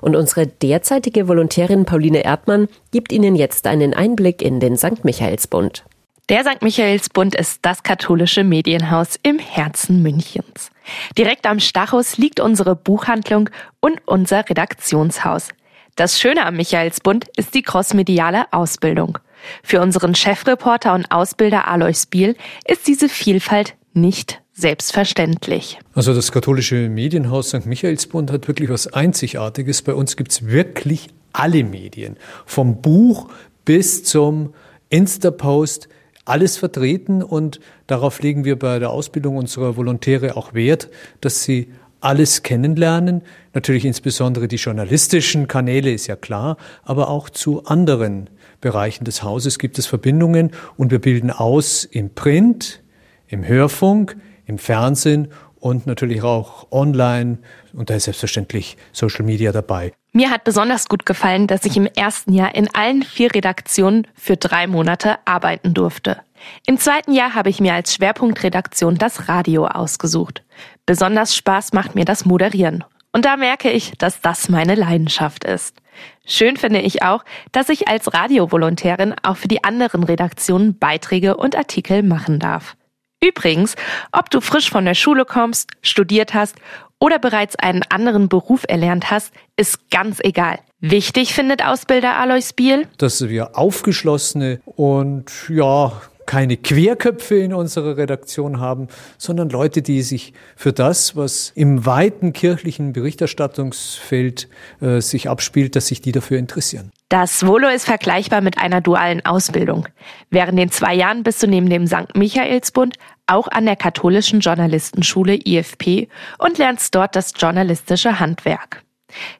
Und 0.00 0.14
unsere 0.14 0.46
derzeitige 0.46 1.26
Volontärin 1.26 1.86
Pauline 1.86 2.24
Erdmann 2.24 2.68
gibt 2.92 3.10
Ihnen 3.10 3.34
jetzt 3.34 3.66
einen 3.66 3.94
Einblick 3.94 4.42
in 4.42 4.60
den 4.60 4.76
St. 4.76 5.04
Michaelsbund. 5.04 5.82
Der 6.30 6.44
St. 6.44 6.62
Michaelsbund 6.62 7.34
ist 7.34 7.58
das 7.62 7.82
katholische 7.82 8.44
Medienhaus 8.44 9.18
im 9.24 9.40
Herzen 9.40 10.00
Münchens. 10.00 10.70
Direkt 11.18 11.44
am 11.44 11.58
Stachus 11.58 12.18
liegt 12.18 12.38
unsere 12.38 12.76
Buchhandlung 12.76 13.50
und 13.80 14.00
unser 14.06 14.48
Redaktionshaus. 14.48 15.48
Das 15.96 16.20
Schöne 16.20 16.46
am 16.46 16.54
Michaelsbund 16.54 17.26
ist 17.36 17.56
die 17.56 17.62
crossmediale 17.62 18.44
Ausbildung. 18.52 19.18
Für 19.64 19.80
unseren 19.80 20.14
Chefreporter 20.14 20.94
und 20.94 21.10
Ausbilder 21.10 21.66
Alois 21.66 22.06
Biel 22.08 22.36
ist 22.64 22.86
diese 22.86 23.08
Vielfalt 23.08 23.74
nicht 23.92 24.40
selbstverständlich. 24.52 25.80
Also 25.94 26.14
das 26.14 26.30
katholische 26.30 26.88
Medienhaus 26.88 27.48
St. 27.48 27.66
Michaelsbund 27.66 28.30
hat 28.30 28.46
wirklich 28.46 28.70
was 28.70 28.86
Einzigartiges. 28.86 29.82
Bei 29.82 29.94
uns 29.94 30.16
gibt's 30.16 30.46
wirklich 30.46 31.08
alle 31.32 31.64
Medien. 31.64 32.18
Vom 32.46 32.80
Buch 32.80 33.28
bis 33.64 34.04
zum 34.04 34.54
Insta-Post 34.90 35.88
alles 36.24 36.56
vertreten 36.56 37.22
und 37.22 37.60
darauf 37.86 38.20
legen 38.20 38.44
wir 38.44 38.58
bei 38.58 38.78
der 38.78 38.90
Ausbildung 38.90 39.36
unserer 39.36 39.76
Volontäre 39.76 40.36
auch 40.36 40.54
Wert, 40.54 40.88
dass 41.20 41.42
sie 41.42 41.72
alles 42.00 42.42
kennenlernen, 42.42 43.22
natürlich 43.52 43.84
insbesondere 43.84 44.48
die 44.48 44.56
journalistischen 44.56 45.48
Kanäle 45.48 45.92
ist 45.92 46.06
ja 46.06 46.16
klar, 46.16 46.56
aber 46.82 47.08
auch 47.08 47.28
zu 47.28 47.64
anderen 47.66 48.30
Bereichen 48.60 49.04
des 49.04 49.22
Hauses 49.22 49.58
gibt 49.58 49.78
es 49.78 49.86
Verbindungen 49.86 50.50
und 50.76 50.90
wir 50.90 50.98
bilden 50.98 51.30
aus 51.30 51.84
im 51.84 52.10
Print, 52.14 52.82
im 53.28 53.46
Hörfunk, 53.46 54.16
im 54.46 54.58
Fernsehen 54.58 55.28
und 55.58 55.86
natürlich 55.86 56.22
auch 56.22 56.70
online 56.72 57.38
und 57.74 57.90
da 57.90 57.94
ist 57.94 58.04
selbstverständlich 58.04 58.76
Social 58.92 59.24
Media 59.24 59.52
dabei. 59.52 59.92
Mir 60.12 60.30
hat 60.30 60.42
besonders 60.42 60.88
gut 60.88 61.06
gefallen, 61.06 61.46
dass 61.46 61.64
ich 61.64 61.76
im 61.76 61.86
ersten 61.86 62.32
Jahr 62.32 62.54
in 62.54 62.72
allen 62.74 63.02
vier 63.02 63.32
Redaktionen 63.32 64.06
für 64.14 64.36
drei 64.36 64.66
Monate 64.66 65.18
arbeiten 65.24 65.72
durfte. 65.72 66.20
Im 66.66 66.78
zweiten 66.78 67.12
Jahr 67.12 67.34
habe 67.34 67.50
ich 67.50 67.60
mir 67.60 67.74
als 67.74 67.94
Schwerpunktredaktion 67.94 68.96
das 68.96 69.28
Radio 69.28 69.66
ausgesucht. 69.66 70.42
Besonders 70.84 71.36
Spaß 71.36 71.72
macht 71.72 71.94
mir 71.94 72.04
das 72.04 72.24
Moderieren. 72.24 72.84
Und 73.12 73.24
da 73.24 73.36
merke 73.36 73.70
ich, 73.70 73.92
dass 73.98 74.20
das 74.20 74.48
meine 74.48 74.74
Leidenschaft 74.74 75.44
ist. 75.44 75.76
Schön 76.24 76.56
finde 76.56 76.80
ich 76.80 77.02
auch, 77.02 77.24
dass 77.52 77.68
ich 77.68 77.88
als 77.88 78.12
Radiovolontärin 78.12 79.14
auch 79.22 79.36
für 79.36 79.48
die 79.48 79.64
anderen 79.64 80.04
Redaktionen 80.04 80.78
Beiträge 80.78 81.36
und 81.36 81.56
Artikel 81.56 82.02
machen 82.02 82.38
darf. 82.38 82.76
Übrigens, 83.22 83.74
ob 84.12 84.30
du 84.30 84.40
frisch 84.40 84.70
von 84.70 84.86
der 84.86 84.94
Schule 84.94 85.24
kommst, 85.24 85.70
studiert 85.82 86.32
hast 86.32 86.56
oder 87.00 87.18
bereits 87.18 87.56
einen 87.56 87.82
anderen 87.88 88.28
Beruf 88.28 88.64
erlernt 88.68 89.10
hast, 89.10 89.32
ist 89.56 89.90
ganz 89.90 90.20
egal. 90.22 90.58
Wichtig 90.80 91.34
findet 91.34 91.64
Ausbilder 91.64 92.16
Alois 92.16 92.52
Biel, 92.54 92.86
dass 92.98 93.28
wir 93.28 93.58
aufgeschlossene 93.58 94.60
und 94.64 95.30
ja, 95.48 96.00
keine 96.30 96.56
Querköpfe 96.56 97.34
in 97.40 97.52
unserer 97.52 97.96
Redaktion 97.96 98.60
haben, 98.60 98.86
sondern 99.18 99.50
Leute, 99.50 99.82
die 99.82 100.00
sich 100.02 100.32
für 100.54 100.72
das, 100.72 101.16
was 101.16 101.50
im 101.56 101.86
weiten 101.86 102.32
kirchlichen 102.32 102.92
Berichterstattungsfeld 102.92 104.46
äh, 104.80 105.00
sich 105.00 105.28
abspielt, 105.28 105.74
dass 105.74 105.88
sich 105.88 106.02
die 106.02 106.12
dafür 106.12 106.38
interessieren. 106.38 106.92
Das 107.08 107.44
Volo 107.44 107.66
ist 107.66 107.84
vergleichbar 107.84 108.42
mit 108.42 108.58
einer 108.58 108.80
dualen 108.80 109.26
Ausbildung. 109.26 109.88
Während 110.30 110.56
den 110.56 110.70
zwei 110.70 110.94
Jahren 110.94 111.24
bist 111.24 111.42
du 111.42 111.48
neben 111.48 111.68
dem 111.68 111.88
St. 111.88 112.14
Michaelsbund 112.14 112.94
auch 113.26 113.48
an 113.48 113.66
der 113.66 113.74
katholischen 113.74 114.38
Journalistenschule 114.38 115.36
IFP 115.44 116.06
und 116.38 116.58
lernst 116.58 116.94
dort 116.94 117.16
das 117.16 117.32
journalistische 117.36 118.20
Handwerk. 118.20 118.84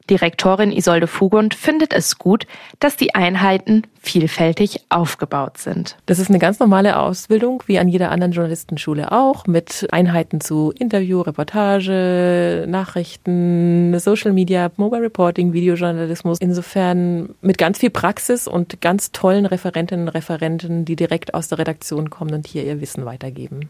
Direktorin 0.09 0.71
Isolde 0.71 1.07
Fugund 1.07 1.53
findet 1.53 1.93
es 1.93 2.17
gut, 2.17 2.47
dass 2.79 2.97
die 2.97 3.15
Einheiten 3.15 3.83
vielfältig 3.99 4.81
aufgebaut 4.89 5.57
sind. 5.57 5.97
Das 6.05 6.19
ist 6.19 6.29
eine 6.29 6.39
ganz 6.39 6.59
normale 6.59 6.99
Ausbildung, 6.99 7.63
wie 7.67 7.77
an 7.77 7.87
jeder 7.87 8.11
anderen 8.11 8.31
Journalistenschule 8.31 9.11
auch, 9.11 9.45
mit 9.45 9.87
Einheiten 9.91 10.41
zu 10.41 10.73
Interview, 10.77 11.21
Reportage, 11.21 12.65
Nachrichten, 12.67 13.97
Social 13.99 14.33
Media, 14.33 14.71
Mobile 14.77 15.03
Reporting, 15.03 15.53
Videojournalismus. 15.53 16.39
Insofern 16.39 17.35
mit 17.41 17.57
ganz 17.57 17.77
viel 17.77 17.91
Praxis 17.91 18.47
und 18.47 18.81
ganz 18.81 19.11
tollen 19.11 19.45
Referentinnen 19.45 20.07
und 20.07 20.13
Referenten, 20.13 20.85
die 20.85 20.95
direkt 20.95 21.33
aus 21.33 21.47
der 21.47 21.59
Redaktion 21.59 22.09
kommen 22.09 22.33
und 22.33 22.47
hier 22.47 22.63
ihr 22.63 22.81
Wissen 22.81 23.05
weitergeben. 23.05 23.69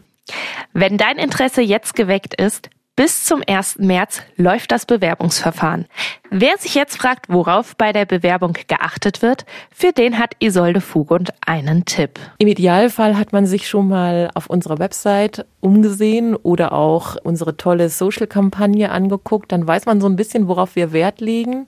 Wenn 0.72 0.96
dein 0.96 1.18
Interesse 1.18 1.60
jetzt 1.60 1.94
geweckt 1.94 2.34
ist, 2.40 2.70
bis 2.94 3.24
zum 3.24 3.42
1. 3.46 3.78
März 3.78 4.20
läuft 4.36 4.70
das 4.70 4.84
Bewerbungsverfahren. 4.84 5.86
Wer 6.30 6.58
sich 6.58 6.74
jetzt 6.74 6.98
fragt, 6.98 7.26
worauf 7.28 7.74
bei 7.76 7.92
der 7.92 8.04
Bewerbung 8.04 8.52
geachtet 8.68 9.22
wird, 9.22 9.46
für 9.74 9.92
den 9.92 10.18
hat 10.18 10.34
Isolde 10.40 10.82
Fugund 10.82 11.30
einen 11.46 11.86
Tipp. 11.86 12.20
Im 12.38 12.48
Idealfall 12.48 13.16
hat 13.16 13.32
man 13.32 13.46
sich 13.46 13.68
schon 13.68 13.88
mal 13.88 14.30
auf 14.34 14.48
unserer 14.48 14.78
Website 14.78 15.46
umgesehen 15.60 16.36
oder 16.36 16.72
auch 16.72 17.16
unsere 17.22 17.56
tolle 17.56 17.88
Social-Kampagne 17.88 18.90
angeguckt. 18.90 19.52
Dann 19.52 19.66
weiß 19.66 19.86
man 19.86 20.00
so 20.00 20.06
ein 20.06 20.16
bisschen, 20.16 20.46
worauf 20.48 20.76
wir 20.76 20.92
Wert 20.92 21.20
legen 21.22 21.66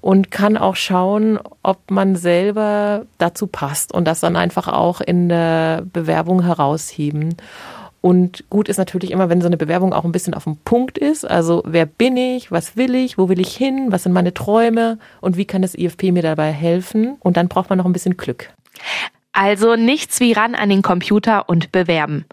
und 0.00 0.30
kann 0.30 0.56
auch 0.56 0.76
schauen, 0.76 1.38
ob 1.62 1.90
man 1.90 2.16
selber 2.16 3.06
dazu 3.18 3.46
passt 3.46 3.92
und 3.92 4.06
das 4.06 4.20
dann 4.20 4.36
einfach 4.36 4.68
auch 4.68 5.00
in 5.00 5.28
der 5.28 5.82
Bewerbung 5.92 6.42
herausheben. 6.42 7.36
Und 8.06 8.44
gut 8.50 8.68
ist 8.68 8.76
natürlich 8.76 9.10
immer, 9.10 9.30
wenn 9.30 9.40
so 9.40 9.48
eine 9.48 9.56
Bewerbung 9.56 9.92
auch 9.92 10.04
ein 10.04 10.12
bisschen 10.12 10.34
auf 10.34 10.44
dem 10.44 10.58
Punkt 10.58 10.96
ist. 10.96 11.28
Also 11.28 11.64
wer 11.66 11.86
bin 11.86 12.16
ich, 12.16 12.52
was 12.52 12.76
will 12.76 12.94
ich, 12.94 13.18
wo 13.18 13.28
will 13.28 13.40
ich 13.40 13.56
hin, 13.56 13.90
was 13.90 14.04
sind 14.04 14.12
meine 14.12 14.32
Träume 14.32 15.00
und 15.20 15.36
wie 15.36 15.44
kann 15.44 15.60
das 15.60 15.74
IFP 15.74 16.12
mir 16.12 16.22
dabei 16.22 16.52
helfen? 16.52 17.16
Und 17.18 17.36
dann 17.36 17.48
braucht 17.48 17.68
man 17.68 17.78
noch 17.78 17.84
ein 17.84 17.92
bisschen 17.92 18.16
Glück. 18.16 18.50
Also 19.32 19.74
nichts 19.74 20.20
wie 20.20 20.34
ran 20.34 20.54
an 20.54 20.68
den 20.68 20.82
Computer 20.82 21.48
und 21.48 21.72
bewerben. 21.72 22.26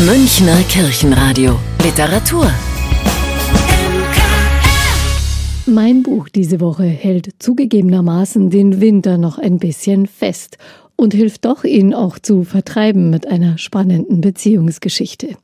Münchner 0.06 0.58
Kirchenradio 0.68 1.58
Literatur 1.82 2.50
Mein 5.66 6.02
Buch 6.02 6.28
diese 6.28 6.60
Woche 6.60 6.84
hält 6.84 7.30
zugegebenermaßen 7.38 8.50
den 8.50 8.80
Winter 8.80 9.18
noch 9.18 9.38
ein 9.38 9.58
bisschen 9.58 10.06
fest 10.06 10.58
und 10.96 11.12
hilft 11.12 11.44
doch, 11.44 11.64
ihn 11.64 11.92
auch 11.92 12.18
zu 12.18 12.44
vertreiben 12.44 13.10
mit 13.10 13.26
einer 13.26 13.58
spannenden 13.58 14.20
Beziehungsgeschichte. 14.20 15.36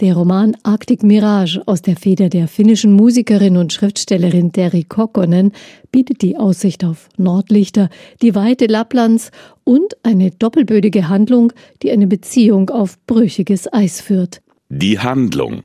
Der 0.00 0.14
Roman 0.14 0.56
Arctic 0.64 1.02
Mirage 1.02 1.62
aus 1.66 1.82
der 1.82 1.96
Feder 1.96 2.28
der 2.28 2.48
finnischen 2.48 2.94
Musikerin 2.94 3.56
und 3.56 3.72
Schriftstellerin 3.72 4.50
Terry 4.52 4.84
Kokkonen 4.84 5.52
bietet 5.92 6.22
die 6.22 6.36
Aussicht 6.36 6.84
auf 6.84 7.08
Nordlichter, 7.16 7.88
die 8.20 8.34
Weite 8.34 8.66
Lapplands 8.66 9.30
und 9.64 9.96
eine 10.02 10.30
doppelbödige 10.30 11.08
Handlung, 11.08 11.52
die 11.82 11.92
eine 11.92 12.06
Beziehung 12.06 12.70
auf 12.70 12.98
brüchiges 13.06 13.72
Eis 13.72 14.00
führt. 14.00 14.42
Die 14.68 14.98
Handlung 14.98 15.62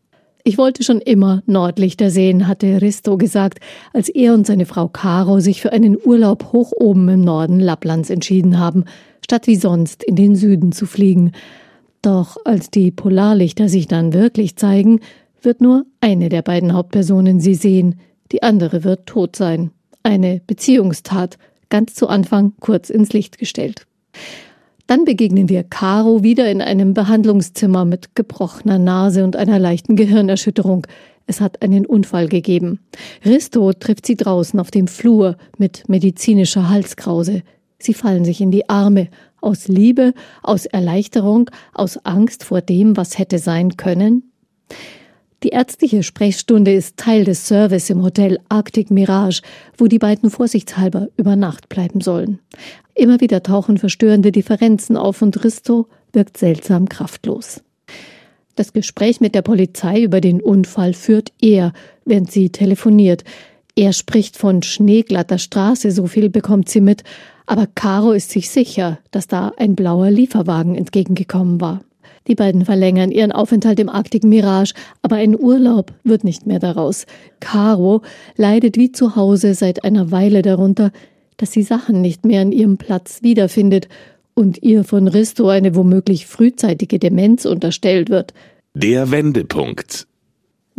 ich 0.48 0.58
wollte 0.58 0.82
schon 0.82 1.02
immer 1.02 1.44
Nordlichter 1.46 2.10
sehen, 2.10 2.48
hatte 2.48 2.82
Risto 2.82 3.18
gesagt, 3.18 3.60
als 3.92 4.08
er 4.08 4.34
und 4.34 4.48
seine 4.48 4.66
Frau 4.66 4.88
Caro 4.88 5.42
sich 5.42 5.62
für 5.62 5.74
einen 5.74 5.98
Urlaub 6.02 6.54
hoch 6.54 6.72
oben 6.74 7.10
im 7.10 7.20
Norden 7.20 7.60
Lapplands 7.60 8.10
entschieden 8.10 8.58
haben, 8.58 8.86
statt 9.22 9.46
wie 9.46 9.58
sonst 9.58 10.06
in 10.06 10.16
den 10.16 10.38
Süden 10.38 10.72
zu 10.72 10.86
fliegen. 10.86 11.34
Doch 12.08 12.38
als 12.46 12.72
die 12.72 12.92
Polarlichter 12.92 13.68
sich 13.68 13.86
dann 13.86 14.14
wirklich 14.14 14.56
zeigen, 14.56 15.02
wird 15.42 15.60
nur 15.60 15.86
eine 16.00 16.30
der 16.30 16.42
beiden 16.42 16.72
Hauptpersonen 16.72 17.42
sie 17.42 17.54
sehen, 17.54 18.00
die 18.32 18.44
andere 18.44 18.86
wird 18.86 19.08
tot 19.08 19.36
sein. 19.36 19.72
Eine 20.04 20.40
Beziehungstat, 20.48 21.38
ganz 21.68 21.96
zu 21.96 22.08
Anfang 22.08 22.54
kurz 22.62 22.90
ins 22.90 23.12
Licht 23.12 23.38
gestellt. 23.38 23.88
Dann 24.88 25.04
begegnen 25.04 25.50
wir 25.50 25.66
Caro 25.66 26.24
wieder 26.24 26.50
in 26.50 26.62
einem 26.62 26.94
Behandlungszimmer 26.94 27.84
mit 27.84 28.16
gebrochener 28.16 28.80
Nase 28.80 29.26
und 29.26 29.36
einer 29.36 29.60
leichten 29.60 29.98
Gehirnerschütterung. 29.98 30.88
Es 31.26 31.42
hat 31.42 31.62
einen 31.62 31.86
Unfall 31.86 32.30
gegeben. 32.30 32.80
Risto 33.26 33.74
trifft 33.74 34.06
sie 34.06 34.16
draußen 34.16 34.62
auf 34.62 34.72
dem 34.72 34.88
Flur 34.88 35.36
mit 35.58 35.90
medizinischer 35.90 36.70
Halskrause. 36.70 37.42
Sie 37.80 37.94
fallen 37.94 38.24
sich 38.24 38.40
in 38.40 38.52
die 38.52 38.70
Arme. 38.70 39.10
Aus 39.42 39.68
Liebe, 39.68 40.14
aus 40.44 40.66
Erleichterung, 40.66 41.50
aus 41.74 41.98
Angst 42.06 42.44
vor 42.44 42.62
dem, 42.62 42.98
was 42.98 43.18
hätte 43.18 43.40
sein 43.40 43.78
können? 43.78 44.32
Die 45.44 45.50
ärztliche 45.50 46.02
Sprechstunde 46.02 46.74
ist 46.74 46.98
Teil 46.98 47.24
des 47.24 47.48
Service 47.48 47.92
im 47.92 48.02
Hotel 48.02 48.40
Arctic 48.50 48.90
Mirage, 48.90 49.42
wo 49.78 49.86
die 49.86 50.00
beiden 50.00 50.32
vorsichtshalber 50.32 51.10
über 51.16 51.36
Nacht 51.36 51.70
bleiben 51.70 52.02
sollen. 52.02 52.40
Immer 52.96 53.22
wieder 53.22 53.44
tauchen 53.44 53.78
verstörende 53.78 54.32
Differenzen 54.32 54.98
auf 54.98 55.22
und 55.22 55.44
Risto 55.44 55.88
wirkt 56.12 56.38
seltsam 56.38 56.90
kraftlos. 56.90 57.62
Das 58.56 58.74
Gespräch 58.74 59.22
mit 59.22 59.36
der 59.36 59.44
Polizei 59.44 60.02
über 60.02 60.20
den 60.20 60.42
Unfall 60.42 60.94
führt 60.94 61.32
er, 61.40 61.74
während 62.06 62.32
sie 62.32 62.50
telefoniert. 62.50 63.24
Er 63.76 63.94
spricht 63.94 64.36
von 64.36 64.64
schneeglatter 64.64 65.38
Straße, 65.38 65.92
so 65.92 66.08
viel 66.08 66.32
bekommt 66.32 66.68
sie 66.68 66.82
mit, 66.82 67.04
aber 67.48 67.66
Caro 67.66 68.12
ist 68.12 68.30
sich 68.30 68.50
sicher, 68.50 69.00
dass 69.10 69.28
da 69.28 69.54
ein 69.58 69.76
blauer 69.76 70.12
Lieferwagen 70.12 70.76
entgegengekommen 70.76 71.60
war. 71.60 71.82
Die 72.28 72.36
beiden 72.36 72.66
verlängern 72.66 73.10
ihren 73.10 73.32
Aufenthalt 73.32 73.80
im 73.80 73.90
Arctic 73.90 74.24
Mirage, 74.24 74.74
aber 75.02 75.16
ein 75.16 75.40
Urlaub 75.40 75.94
wird 76.04 76.26
nicht 76.26 76.46
mehr 76.46 76.60
daraus. 76.60 77.06
Caro 77.40 78.02
leidet 78.36 78.78
wie 78.78 78.92
zu 78.92 79.16
Hause 79.16 79.54
seit 79.54 79.86
einer 79.86 80.12
Weile 80.12 80.42
darunter, 80.42 80.92
dass 81.38 81.54
sie 81.54 81.64
Sachen 81.64 82.02
nicht 82.02 82.26
mehr 82.26 82.42
an 82.42 82.52
ihrem 82.52 82.78
Platz 82.78 83.24
wiederfindet 83.24 83.88
und 84.34 84.62
ihr 84.62 84.84
von 84.84 85.08
Risto 85.08 85.48
eine 85.48 85.76
womöglich 85.76 86.28
frühzeitige 86.28 87.00
Demenz 87.00 87.46
unterstellt 87.46 88.10
wird. 88.10 88.34
Der 88.74 89.10
Wendepunkt. 89.10 90.08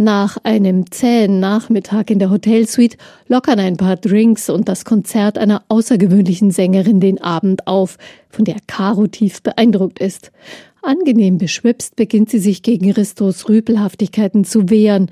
Nach 0.01 0.39
einem 0.45 0.93
zähen 0.93 1.41
Nachmittag 1.41 2.13
in 2.13 2.21
der 2.21 2.31
Hotelsuite 2.31 2.97
lockern 3.27 3.59
ein 3.59 3.77
paar 3.77 3.97
Drinks 3.97 4.49
und 4.49 4.69
das 4.69 4.85
Konzert 4.85 5.37
einer 5.37 5.65
außergewöhnlichen 5.67 6.53
Sängerin 6.53 7.01
den 7.01 7.21
Abend 7.21 7.67
auf, 7.67 7.99
von 8.31 8.45
der 8.45 8.59
Caro 8.69 9.09
tief 9.09 9.43
beeindruckt 9.43 9.99
ist. 9.99 10.31
Angenehm 10.83 11.39
beschwipst 11.39 11.97
beginnt 11.97 12.31
sie 12.31 12.39
sich 12.39 12.63
gegen 12.63 12.93
Ristos 12.93 13.49
Rüpelhaftigkeiten 13.49 14.45
zu 14.45 14.71
wehren. 14.71 15.11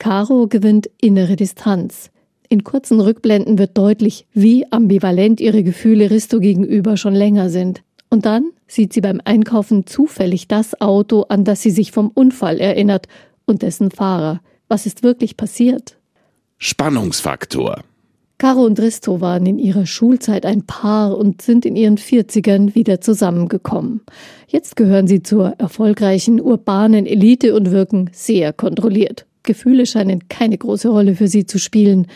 Caro 0.00 0.48
gewinnt 0.48 0.90
innere 1.00 1.36
Distanz. 1.36 2.10
In 2.48 2.64
kurzen 2.64 3.00
Rückblenden 3.00 3.58
wird 3.60 3.78
deutlich, 3.78 4.26
wie 4.32 4.66
ambivalent 4.72 5.40
ihre 5.40 5.62
Gefühle 5.62 6.10
Risto 6.10 6.40
gegenüber 6.40 6.96
schon 6.96 7.14
länger 7.14 7.48
sind. 7.48 7.82
Und 8.08 8.26
dann 8.26 8.50
sieht 8.66 8.92
sie 8.92 9.02
beim 9.02 9.20
Einkaufen 9.24 9.86
zufällig 9.86 10.48
das 10.48 10.80
Auto, 10.80 11.26
an 11.28 11.44
das 11.44 11.62
sie 11.62 11.70
sich 11.70 11.92
vom 11.92 12.08
Unfall 12.08 12.58
erinnert 12.58 13.06
und 13.50 13.60
dessen 13.60 13.90
Fahrer. 13.90 14.40
Was 14.68 14.86
ist 14.86 15.02
wirklich 15.02 15.36
passiert? 15.36 15.98
Spannungsfaktor. 16.56 17.82
Caro 18.38 18.64
und 18.64 18.80
Risto 18.80 19.20
waren 19.20 19.44
in 19.44 19.58
ihrer 19.58 19.84
Schulzeit 19.84 20.46
ein 20.46 20.64
Paar 20.64 21.18
und 21.18 21.42
sind 21.42 21.66
in 21.66 21.76
ihren 21.76 21.98
40ern 21.98 22.74
wieder 22.74 23.02
zusammengekommen. 23.02 24.00
Jetzt 24.48 24.76
gehören 24.76 25.06
sie 25.06 25.22
zur 25.22 25.56
erfolgreichen 25.58 26.40
urbanen 26.40 27.04
Elite 27.04 27.54
und 27.54 27.70
wirken 27.70 28.08
sehr 28.14 28.54
kontrolliert. 28.54 29.26
Gefühle 29.42 29.84
scheinen 29.84 30.28
keine 30.28 30.56
große 30.56 30.88
Rolle 30.88 31.16
für 31.16 31.28
sie 31.28 31.44
zu 31.44 31.58
spielen. 31.58 32.06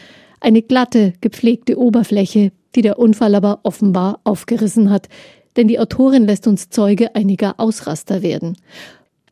Eine 0.40 0.62
glatte, 0.62 1.12
gepflegte 1.20 1.78
Oberfläche, 1.78 2.52
die 2.74 2.80
der 2.80 2.98
Unfall 2.98 3.34
aber 3.34 3.60
offenbar 3.62 4.20
aufgerissen 4.24 4.88
hat, 4.88 5.08
denn 5.56 5.68
die 5.68 5.78
Autorin 5.78 6.24
lässt 6.24 6.46
uns 6.46 6.70
Zeuge 6.70 7.14
einiger 7.14 7.60
Ausraster 7.60 8.22
werden. 8.22 8.56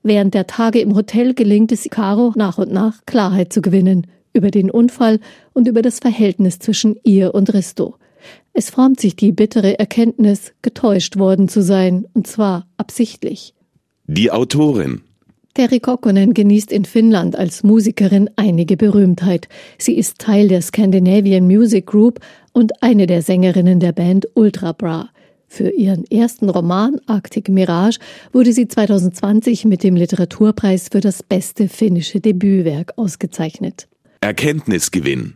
Während 0.03 0.35
der 0.35 0.47
Tage 0.47 0.81
im 0.81 0.97
Hotel 0.97 1.35
gelingt 1.35 1.71
es 1.71 1.89
Caro 1.91 2.33
nach 2.37 2.59
und 2.59 2.73
nach 2.73 3.05
Klarheit 3.07 3.53
zu 3.53 3.63
gewinnen 3.63 4.07
über 4.33 4.51
den 4.51 4.71
Unfall 4.71 5.21
und 5.53 5.69
über 5.69 5.83
das 5.83 5.99
Verhältnis 5.99 6.59
zwischen 6.59 6.97
ihr 7.05 7.35
und 7.35 7.53
Risto. 7.53 7.97
Es 8.53 8.71
formt 8.71 9.01
sich 9.01 9.17
die 9.17 9.33
bittere 9.33 9.79
Erkenntnis, 9.79 10.53
getäuscht 10.63 11.17
worden 11.17 11.49
zu 11.49 11.63
sein, 11.63 12.07
und 12.15 12.27
zwar 12.27 12.67
absichtlich. 12.77 13.55
Die 14.07 14.31
Autorin 14.31 15.03
Terry 15.55 15.81
Kokkonen 15.81 16.33
genießt 16.33 16.73
in 16.73 16.87
Finnland 16.87 17.37
als 17.37 17.63
Musikerin 17.63 18.31
einige 18.37 18.79
Berühmtheit. 18.79 19.49
Sie 19.77 19.99
ist 19.99 20.19
Teil 20.19 20.49
der 20.49 20.63
Scandinavian 20.63 21.47
Music 21.47 21.87
Group 21.87 22.21
und 22.53 22.83
eine 22.83 23.07
der 23.07 23.21
Sängerinnen 23.21 23.79
der 23.79 23.93
Band 23.93 24.27
Ultra 24.35 24.73
Bra. 24.73 25.11
Für 25.55 25.69
ihren 25.69 26.11
ersten 26.11 26.49
Roman 26.49 26.99
Arctic 27.05 27.51
Mirage 27.51 27.99
wurde 28.33 28.55
sie 28.55 28.69
2020 28.69 29.67
mit 29.67 29.83
dem 29.83 29.97
Literaturpreis 29.97 30.89
für 30.91 31.03
das 31.03 31.23
beste 31.23 31.69
finnische 31.69 32.21
Debütwerk 32.21 32.95
ausgezeichnet. 32.97 33.87
Erkenntnisgewinn 34.23 35.35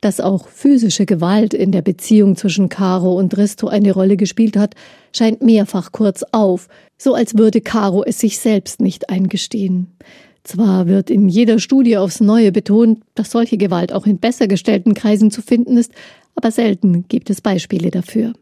dass 0.00 0.20
auch 0.20 0.48
physische 0.48 1.06
Gewalt 1.06 1.54
in 1.54 1.72
der 1.72 1.80
Beziehung 1.80 2.36
zwischen 2.36 2.68
Caro 2.68 3.18
und 3.18 3.38
Risto 3.38 3.68
eine 3.68 3.92
Rolle 3.92 4.18
gespielt 4.18 4.54
hat, 4.54 4.74
scheint 5.16 5.40
mehrfach 5.40 5.92
kurz 5.92 6.22
auf, 6.32 6.68
so 6.98 7.14
als 7.14 7.38
würde 7.38 7.62
Caro 7.62 8.04
es 8.04 8.18
sich 8.18 8.38
selbst 8.38 8.82
nicht 8.82 9.08
eingestehen. 9.08 9.96
Zwar 10.42 10.88
wird 10.88 11.08
in 11.08 11.30
jeder 11.30 11.58
Studie 11.58 11.96
aufs 11.96 12.20
Neue 12.20 12.52
betont, 12.52 13.00
dass 13.14 13.30
solche 13.30 13.56
Gewalt 13.56 13.94
auch 13.94 14.04
in 14.04 14.18
besser 14.18 14.46
gestellten 14.46 14.92
Kreisen 14.92 15.30
zu 15.30 15.40
finden 15.40 15.78
ist, 15.78 15.92
aber 16.34 16.50
selten 16.50 17.08
gibt 17.08 17.30
es 17.30 17.40
Beispiele 17.40 17.90
dafür. 17.90 18.34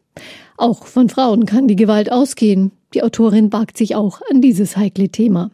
Auch 0.57 0.87
von 0.87 1.09
Frauen 1.09 1.47
kann 1.47 1.69
die 1.69 1.76
Gewalt 1.76 2.12
ausgehen. 2.12 2.73
Die 2.95 3.02
Autorin 3.02 3.52
wagt 3.52 3.76
sich 3.76 3.95
auch 3.97 4.21
an 4.31 4.40
dieses 4.40 4.76
heikle 4.76 5.09
Thema. 5.09 5.50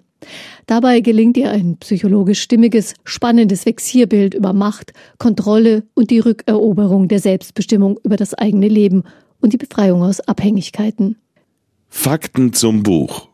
Dabei 0.67 1.01
gelingt 1.01 1.37
ihr 1.37 1.51
ein 1.51 1.77
psychologisch 1.79 2.43
stimmiges, 2.43 2.95
spannendes 3.05 3.65
Vexierbild 3.65 4.35
über 4.35 4.53
Macht, 4.53 4.93
Kontrolle 5.19 5.85
und 5.95 6.11
die 6.11 6.19
Rückeroberung 6.19 7.09
der 7.09 7.21
Selbstbestimmung 7.21 7.99
über 8.03 8.17
das 8.17 8.35
eigene 8.35 8.69
Leben 8.69 9.05
und 9.41 9.53
die 9.53 9.59
Befreiung 9.59 10.03
aus 10.03 10.21
Abhängigkeiten. 10.21 11.17
Fakten 11.89 12.53
zum 12.53 12.83
Buch. 12.83 13.29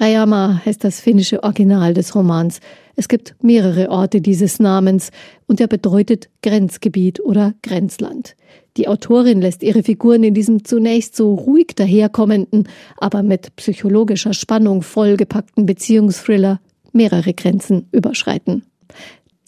Rayama 0.00 0.62
heißt 0.64 0.82
das 0.82 0.98
finnische 0.98 1.42
Original 1.42 1.92
des 1.92 2.14
Romans. 2.14 2.60
Es 2.96 3.06
gibt 3.06 3.36
mehrere 3.42 3.90
Orte 3.90 4.22
dieses 4.22 4.58
Namens 4.58 5.10
und 5.46 5.60
er 5.60 5.66
bedeutet 5.66 6.30
Grenzgebiet 6.42 7.20
oder 7.20 7.52
Grenzland. 7.62 8.34
Die 8.78 8.88
Autorin 8.88 9.42
lässt 9.42 9.62
ihre 9.62 9.82
Figuren 9.82 10.24
in 10.24 10.32
diesem 10.32 10.64
zunächst 10.64 11.16
so 11.16 11.34
ruhig 11.34 11.74
daherkommenden, 11.76 12.66
aber 12.96 13.22
mit 13.22 13.54
psychologischer 13.56 14.32
Spannung 14.32 14.80
vollgepackten 14.80 15.66
Beziehungsthriller 15.66 16.60
mehrere 16.92 17.34
Grenzen 17.34 17.86
überschreiten. 17.92 18.64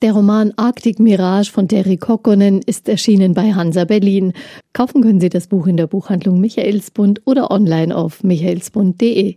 Der 0.03 0.13
Roman 0.13 0.53
Arctic 0.57 0.99
Mirage 0.99 1.51
von 1.51 1.67
Terry 1.67 1.97
Kokkonen 1.97 2.61
ist 2.67 2.91
erschienen 2.91 3.33
bei 3.33 3.55
Hansa 3.55 3.85
Berlin. 3.85 4.35
Kaufen 4.75 5.01
können 5.01 5.21
Sie 5.21 5.31
das 5.31 5.47
Buch 5.47 5.67
in 5.67 5.79
der 5.79 5.87
Buchhandlung 5.87 6.41
Michaelsbund 6.41 7.23
oder 7.25 7.51
online 7.51 7.97
auf 7.97 8.23
michaelsbund.de. 8.23 9.37